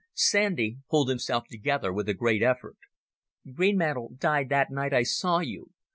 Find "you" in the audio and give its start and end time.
5.41-5.73